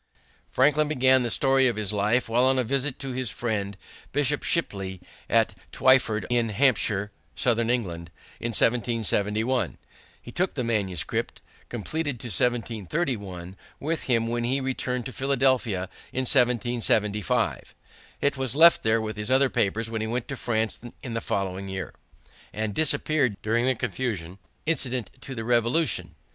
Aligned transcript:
Franklin 0.49 0.87
began 0.87 1.21
the 1.21 1.29
story 1.29 1.67
of 1.67 1.75
his 1.75 1.93
life 1.93 2.27
while 2.27 2.45
on 2.45 2.57
a 2.57 2.63
visit 2.63 2.97
to 2.97 3.11
his 3.11 3.29
friend, 3.29 3.77
Bishop 4.11 4.41
Shipley, 4.41 4.99
at 5.29 5.53
Twyford, 5.71 6.25
in 6.31 6.49
Hampshire, 6.49 7.11
southern 7.35 7.69
England, 7.69 8.09
in 8.39 8.47
1771. 8.47 9.77
He 10.19 10.31
took 10.31 10.55
the 10.55 10.63
manuscript, 10.63 11.39
completed 11.69 12.19
to 12.19 12.29
1731, 12.29 13.55
with 13.79 14.05
him 14.05 14.25
when 14.25 14.43
he 14.43 14.59
returned 14.59 15.05
to 15.05 15.13
Philadelphia 15.13 15.87
in 16.11 16.21
1775. 16.25 17.75
It 18.21 18.35
was 18.37 18.55
left 18.55 18.81
there 18.81 19.01
with 19.01 19.17
his 19.17 19.29
other 19.29 19.51
papers 19.51 19.87
when 19.87 20.01
he 20.01 20.07
went 20.07 20.27
to 20.29 20.35
France 20.35 20.83
in 21.03 21.13
the 21.13 21.21
following 21.21 21.69
year, 21.69 21.93
and 22.51 22.73
disappeared 22.73 23.37
during 23.43 23.67
the 23.67 23.75
confusion 23.75 24.39
incident 24.65 25.11
to 25.21 25.35
the 25.35 25.43
Revolution. 25.45 26.15